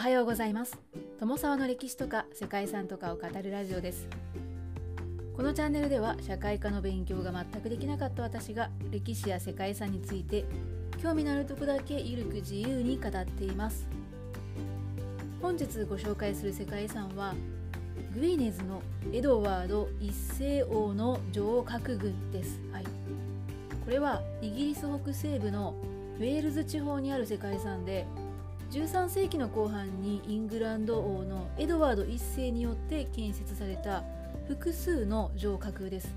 [0.00, 0.78] おはようございます。
[1.18, 4.08] 友沢の歴史とか世界遺産とかを語るラジオです。
[5.36, 10.46] このチャンネルでは社会科の勉強が全くできなかった私が歴史や世界遺産について
[11.02, 13.86] 興味のあるとこだけゆるく自由に語っています。
[15.42, 17.34] 本日ご紹介する世界遺産は
[18.14, 18.80] グイネズの
[19.12, 22.84] エドワード一世王の城郭群です、はい、
[23.84, 25.74] これはイギリス北西部の
[26.18, 28.06] ウェールズ地方にある世界遺産で
[28.70, 34.04] 13世紀の後半にイングランド王のエドワード1世によって建設された
[34.46, 36.14] 複数の城郭です。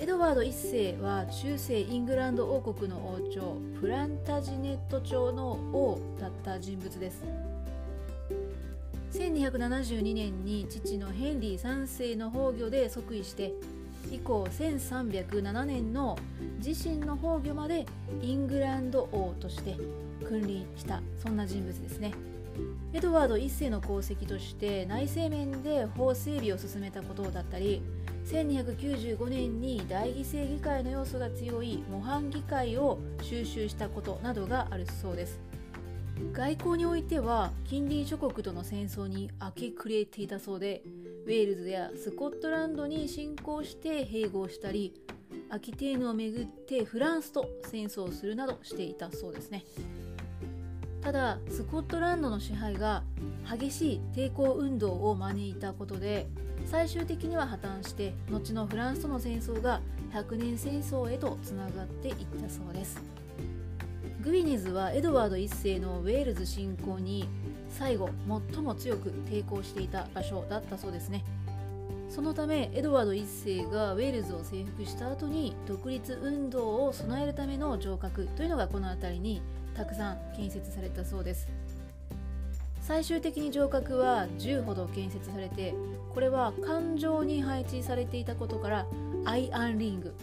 [0.00, 7.22] エドワード1世は中世イングランド王国の王朝プランタジネット朝の王だった人物です。
[9.12, 13.52] 1272年に父のヘンリー3世の崩御で即位して
[14.10, 16.18] 以降1307年の
[16.64, 17.86] 自身の崩御まで
[18.22, 19.76] イングランド王として
[20.28, 22.12] 君臨したそんな人物ですね。
[22.92, 27.82] エドワード1世の功績として内政面で法整備を進めたことだったり
[28.26, 35.40] 1295年に大議政議会の要素が強い模範議会を収集したことなどがあるそうです。
[36.32, 40.82] 外交においては近隣諸国との戦争に明け暮れていたそうで
[41.26, 44.92] ウェールズやスコットランドに侵攻して併合したり
[45.48, 49.64] アキテーヌをめぐってフランスと戦争するなどしていたそうですね。
[51.02, 53.02] ただスコットランドの支配が
[53.50, 56.26] 激しい抵抗運動を招いたことで
[56.66, 59.80] 最終的には破綻して後のフランスとの戦争が
[60.12, 63.00] 100年戦争へとつながっていったそうです。
[64.20, 67.28] グビネズはエドワード1世のウェールズ侵攻に
[67.70, 68.10] 最後
[68.52, 71.24] 最も強く抵抗していた場所だったそうですね。
[72.10, 79.42] そのためエドワード1世がウェールズを征服した後に独立運動を備えるための城郭というのがこの辺りに
[79.78, 81.46] たくさん建設されたそうです。
[82.80, 85.72] 最終的に城郭は10ほど建設されて
[86.12, 88.86] これは環状に配置されていたことから
[89.24, 90.14] アイアンリング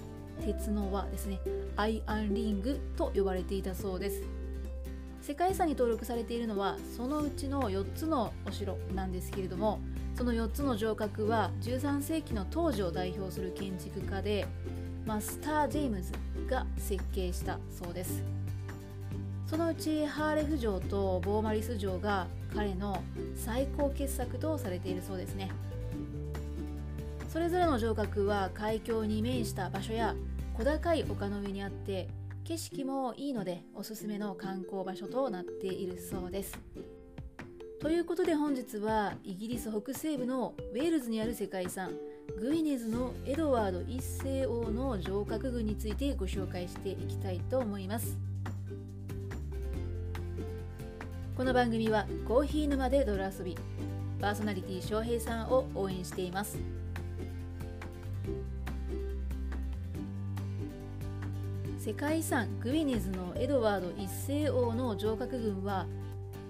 [0.43, 1.39] 鉄の輪ですね。
[1.77, 4.23] アイアンリングと呼ばれていたそうです。
[5.21, 9.79] 世界遺産に登録されているのはそのうちの4つのお城なんですけれども
[10.15, 14.45] その4つの城郭は13世紀の当時を代表する建築家で
[15.05, 16.11] マスター・ジェームズ
[16.47, 18.44] が設計したそうです。
[19.47, 23.03] そのうちハーレフ城とボーマリス城が彼の
[23.35, 25.51] 最高傑作とされているそうですね。
[27.29, 30.15] それぞれの城郭は海峡に面した場所や
[30.53, 32.07] 小高い丘の上にあって
[32.45, 36.57] 景色もいいのでおすすめの観光場所となっているそうです。
[37.81, 41.91] ということで本日はイギリス北西部のウェールズにある世界遺産
[42.39, 48.17] グイネズのエドワード一世王の城郭群についてご紹介していきたいと思います。
[51.35, 53.57] この番組はコーヒー沼で泥遊び
[54.21, 56.57] パーソナリティ翔平さんを応援しています。
[61.77, 65.85] 世界遺産グイネズのエドワード一世王の城郭群は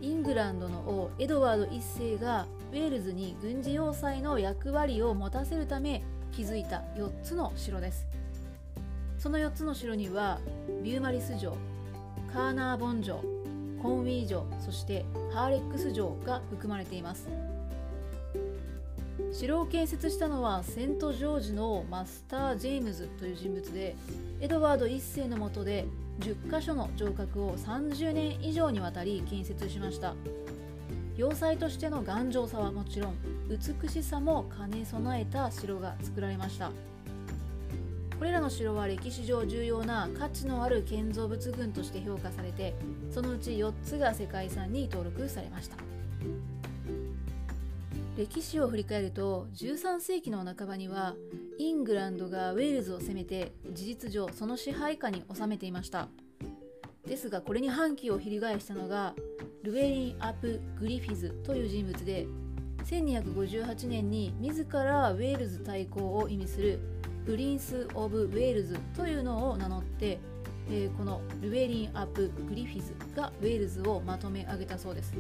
[0.01, 8.05] イングランドの王エドワード一世がウェールズに軍事要塞の役割を持たせるため築いた4つの城です。
[9.17, 10.39] その4つの城には
[10.83, 11.57] ビューマリス城
[12.31, 13.34] カーナーボン城
[13.85, 17.29] コンウィー城そしてハーレックス城が含まれています。
[19.31, 23.95] 城を建設したのはセント・ジョージのマスター・ジェームズという人物で
[24.41, 25.85] エドワード1世の下で
[26.19, 30.15] 10カ所の城郭を30年以上にわたり建設しました。
[31.15, 33.15] 要塞としての頑丈さはもちろん
[33.47, 36.71] 美しさも兼ね備えた城が作られました。
[38.17, 42.73] これらの城は歴史上重要な価値のある建造物群として評価されて
[43.11, 45.77] そのうち4つが世界遺産に登録されました。
[48.17, 51.15] 歴史を振り返ると13世紀の半ばには
[51.57, 56.07] イングランドがウェールズを攻めて事実上その支配下に収めていました。
[57.05, 59.13] ですがこれに反旗を翻したのが
[59.63, 62.25] ルウェリン・アップ・グリフィズという人物で
[62.85, 66.79] 1258年に自らウェールズ大公を意味する
[67.25, 70.19] プリンス・オブ・ウェールズというのを名乗って、
[70.69, 75.13] えー、このルウェリン・アップ・グリフィズがウェールズをまとめ上げたそうです。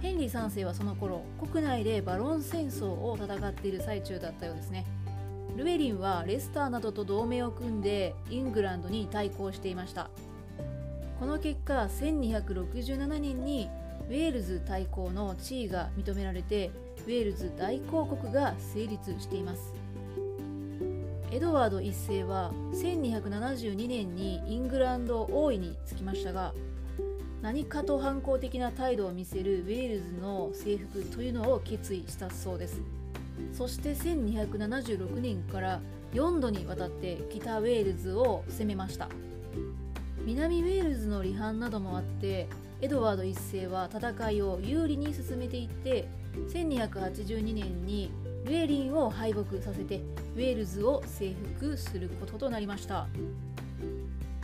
[0.00, 4.86] ヘンリー3世はその頃国内でバロン戦争を戦っている最中だったようですね。
[5.54, 10.08] ルエリンはレスターなどと同盟を組んでイングランドに対抗していました。
[11.18, 13.68] この結果1267年に
[14.08, 16.70] ウェールズ対抗の地位が認められて
[17.06, 19.74] ウェールズ大公国が成立しています。
[21.32, 26.52] エドワード1世は1272年にイングランド王位につきましたが
[27.40, 32.82] 何かと反抗的な態度を見せるウェールズの征服というのを決意したそうです。
[33.54, 35.80] そして1276年から
[36.12, 39.08] 4度にわたって北ウェールズを攻めました。
[40.26, 42.48] 南ウェールズの離反などもあって
[42.82, 46.08] エドワード1世は戦いを有利に進めていって
[46.48, 48.10] 1282年に
[48.44, 50.02] ルエリンを敗北させて
[50.34, 53.06] ウェールズを征服することとなりました。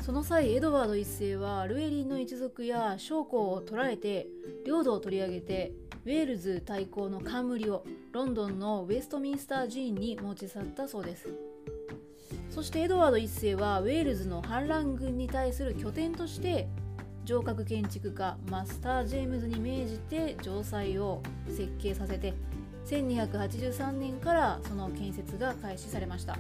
[0.03, 4.29] その際エドワード1世はルエリンの一族や将校を捕らえて
[4.65, 5.73] 領土を取り上げて
[6.05, 11.29] ウェールズ対抗の冠をロンドンのウェストミンスター寺院に持ち去ったそうです。
[12.51, 16.69] そしてエドワード1世はウェールズの反乱軍に対する拠点として
[17.25, 22.33] 城郭建築家マスター・ジェームズに命じて城塞を設計させて
[22.87, 26.39] 1283年からその建設が開始されました。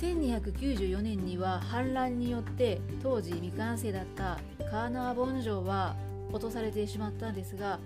[0.00, 4.38] 1294年には反乱によって当時未完成だった
[4.68, 5.94] カーナーボン城は
[6.32, 7.78] 落とされてしまったんですが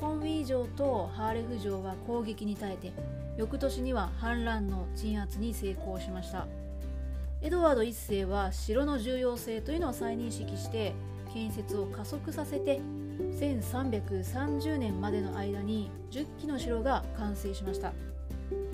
[0.00, 2.92] コンウィー城とハーレフ城は攻撃に耐えて
[3.36, 6.46] 翌年には反乱の鎮圧に成功しました。
[7.42, 10.94] エドワード1世は城の重要性というのを再認識して
[11.32, 12.80] 建設を加速させて
[13.38, 17.92] 1330年までの間に10基の城が完成しました。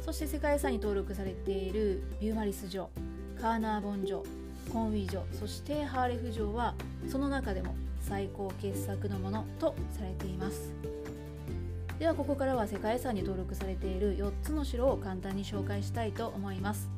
[0.04, 2.88] そして世界遺産に登録されているビューマリス城
[3.40, 4.22] カーナーボン城
[4.72, 6.74] コンウィ城そしてハーレフ城は
[7.08, 10.72] その中でも最高傑作のものとされています。
[11.98, 16.88] ではここからは世界遺産に登録されている4つの城を簡単に紹介したいと思います。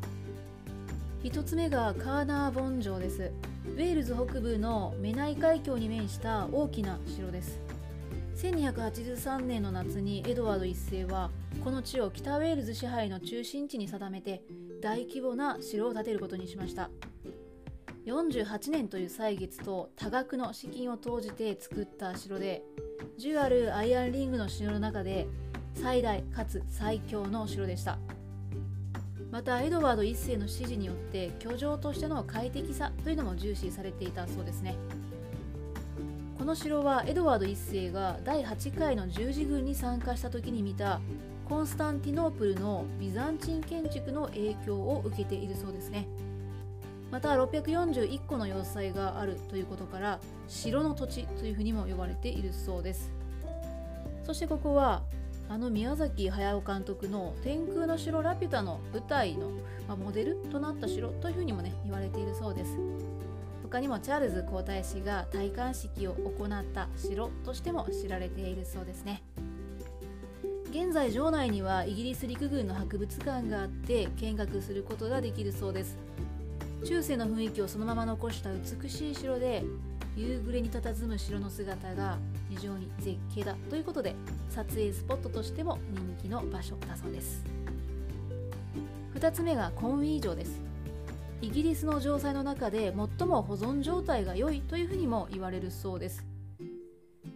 [1.23, 3.31] 1つ目がカーナーボン城です。
[3.77, 7.61] ウェールズ北部のメナイ海峡に面した大きな城です。
[8.37, 11.31] 1283年の夏にエドワード1世は
[11.63, 14.43] この地を北ウェールズ支配の中心地に定めて
[14.81, 16.91] 大規模な城を建てることにしました。
[18.07, 22.63] 48年という歳月と多額の資金を投じて作った城で
[23.19, 25.27] 10あるアイアンリングの城の中で
[25.75, 27.99] 最大かつ最強の城でした。
[29.31, 34.77] またエドワード1世の指示によって居城としての快適さというのも重視されていたそうですね。
[36.39, 41.01] この城はエドワード1世が第8回の十字軍に参加した時に見た
[41.47, 46.07] コンスタンティノープルのビザンチン建築の影響を受けているそうですね。
[47.11, 53.11] また641個の要塞があるということから城の土地というふうにも呼ばれているそうです。
[54.25, 55.03] そしてここは
[55.51, 59.51] あの宮崎駿監督の「天空の城ラピュタ」の舞台の、
[59.87, 62.77] まあ、モデルとなった城というふうにもね言われているそうです。
[63.63, 69.23] 他にもチャールズ皇太子が戴冠式を行った城としても知られているそうですね。
[70.71, 75.97] 現在城内にはイギリス陸軍の博物館があって見学することができるそうです。
[76.85, 79.65] 中世の雰囲気をそのまま残した美しい城で
[80.17, 82.19] 夕暮れに佇む城の姿が
[82.49, 84.15] 非常に絶景だということで
[84.49, 87.45] 撮影スポットとしても人気の場所だそうです。
[89.15, 90.61] 2つ目がコンウィー城です。
[91.41, 96.25] イギリスの城塞の中で最も保存状態が良いというふうにも言われるそうです。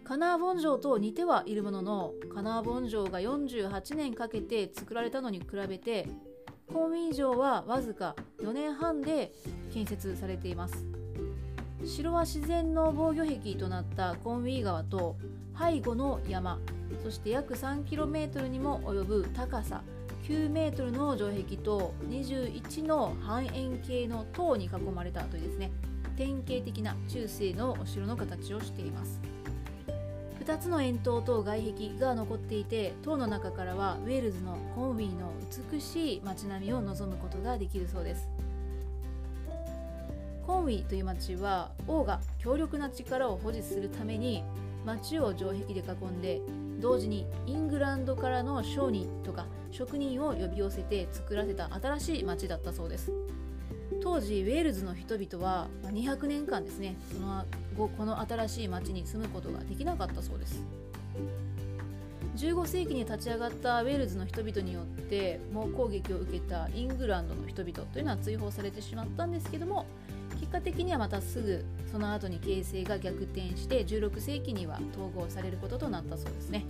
[0.03, 6.09] カナーボン城と似てはいるもののカナーボン城が48年かけて作られたのに比べて
[6.71, 9.31] コンウィー城はわずか4年半で
[9.73, 11.02] 建設されています。
[11.85, 15.15] 城は自然の防御壁となったコンウィー川と
[15.57, 16.59] 背後の山
[17.03, 19.81] そして約 3km にも及ぶ高さ
[20.23, 25.71] 9m の城壁と21の半円形の塔に囲まれたというですね
[26.15, 29.19] 典型的な中世のお城の形をしています。
[30.45, 35.31] 2つの円塔と外壁が残っていて塔の中からはウェールズのコンウィーの
[35.71, 38.27] 美しい街並みを望むことができるそうです。
[40.63, 44.45] コンウィという町は王が強力な力を保持するために
[44.85, 46.39] 町を城壁で囲んで
[46.79, 53.11] 同時にイングランドからの商人とか職人を呼び寄せて作らせた新しい町だったそうです。
[54.01, 57.45] 当時ウェールズの人々は200年間ですねその
[57.77, 60.63] 後この新しい町に住むことができなかったそうです。
[62.37, 69.85] 15世紀に立ち上がったウェールズの人々によって猛攻撃を受けたイングランドの人々というのは追放されてしまったんですけども
[70.43, 76.65] 結果的にはまたすぐその後に形勢が逆転して16世紀には統合されることとなったそうですね。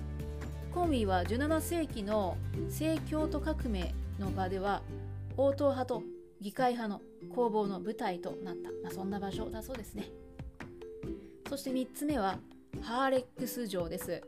[0.71, 2.37] コンウィは17世紀の
[2.69, 4.83] 正教徒革命の場では
[5.37, 6.03] 応答派と
[6.39, 7.01] 議会派の
[7.33, 10.05] 攻防の舞台となった、まあ、そんな場所だそうですね。
[11.49, 12.37] そして3つ目は
[12.83, 14.21] ハーレックス城です。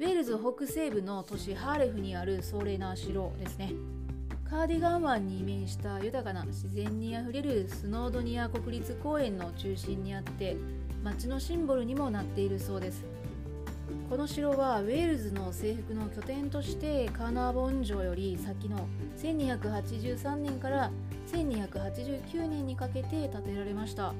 [0.00, 3.72] ウェールズ北西部の都市ハーレフにある壮麗な城ですね。
[4.52, 10.58] カーディガン湾に面した豊かな自然にあふれるスノードニア国立公園の中心にあって
[11.02, 13.02] 町のシンボルにもなっているそうです。
[14.10, 18.86] この城はウェールズの征服の拠点としてカーナーボン城より先の
[19.22, 20.90] 1283年から
[21.32, 24.12] 1289年にかけて建てられました。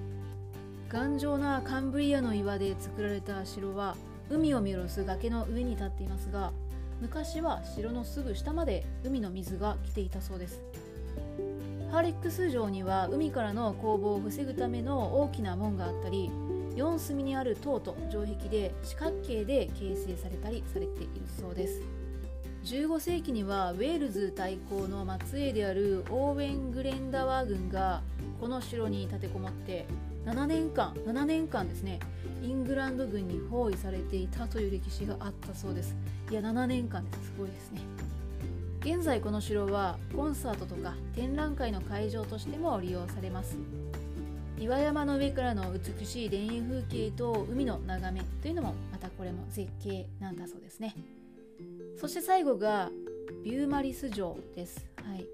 [0.88, 3.96] 頑丈なカンブリアの岩で作られた城は
[4.30, 6.52] 海を見下ろす崖の上に立っていますが
[7.02, 10.62] 昔は城のすぐ下まで海の水が来ていたそうです。
[11.90, 16.30] ハーレックス城には海からの攻防を防ぐための大きな門があったり
[16.76, 21.82] 4隅にある塔と城壁で四角形で形成されたりされているそうです。
[22.64, 28.02] 15世紀にはウェールズ対抗の末裔であるオーウェン・グレンダワー軍が
[28.40, 29.86] この城に立てこもって
[30.26, 31.98] 7年間7年間ですね
[32.40, 35.94] イングランド軍に包囲されていたという歴史があったそうです。
[36.30, 37.26] いや7年間です。
[37.26, 37.80] すごいですね。
[38.80, 43.56] 現在この城はコンサートとか展覧会の会場としても利用されます。
[44.58, 50.94] 岩山の上からの美しい田園風景と海の眺めというのもまたこれも絶景なんだそうですね。
[51.96, 52.90] そして最後が
[53.44, 55.26] ビューマリス城です、はい、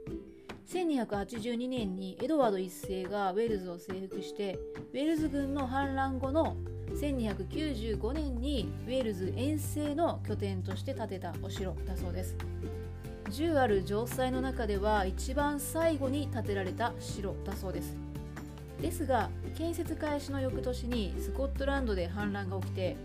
[0.68, 4.58] 1282年にエドワード1世がウェールズを征服して
[4.92, 6.56] ウェールズ軍の反乱後の
[6.94, 12.36] 1295年にウェールズ遠征の拠点として建てたお城だそうです。
[13.30, 17.96] 10ある城塞の中では一番最後に建てられた城だそうです。
[18.80, 22.96] ですが建設開始の翌年にスコットランドで反乱が起きて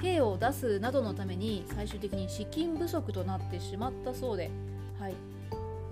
[0.00, 4.50] 兵を出すなどのために最終的に資金不足となってしまったそうで、
[4.98, 5.14] はい。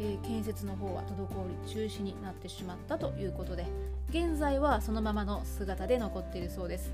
[0.01, 1.27] えー、建設の方は滞
[1.67, 3.67] り中止になってしまったということで
[4.11, 6.93] 現在はそのままの姿で残っているそうです。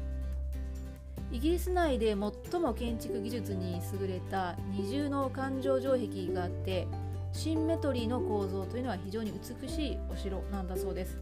[1.30, 2.16] イギリス内で
[2.50, 6.86] 最も建築技術に優れた二重の環状城壁があって
[7.32, 11.18] シンメトリーの構造というのは非常に美しいお城なんだそうです。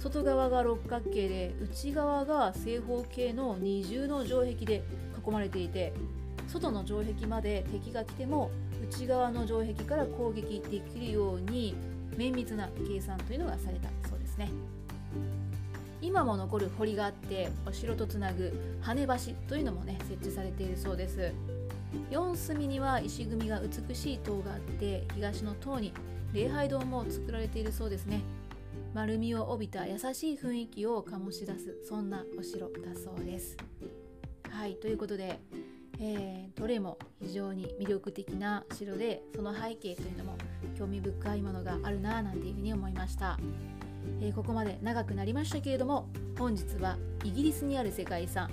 [0.00, 4.82] 外側が六角形で内側が正方形の二重の城壁で
[5.26, 5.92] 囲まれていて
[6.48, 8.50] 外の城壁まで敵が来ても
[8.90, 11.76] 内側の城壁から攻撃できるように
[12.16, 14.50] 綿密な計算というのがされたそうですね。
[16.02, 21.32] 今も残る堀があってお城とつなぐ羽橋というのもね設置されているそうです
[22.10, 25.92] 4隅には石組みが美しい塔があって東の塔に
[26.32, 28.22] 礼拝堂も作られているそうですね
[28.92, 33.56] 丸みを帯びた優しい雰囲気を醸し出すそんなお城だそうです。
[34.50, 35.38] はいということで、
[36.00, 40.36] えー、どれも非常に魅力的な城でその背景というのも
[40.76, 43.38] 興味深いものがあるななんていうふうに思いました。
[44.20, 48.50] えー、ここまで長くなりましたけれども本日はイギリスにある世界遺産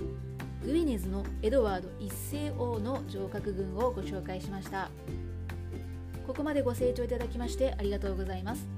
[0.62, 4.88] グイネズのエドワード一世王の城郭群をご紹介しました。
[6.28, 8.77] ここまでご清聴いただきましてありがとうございます。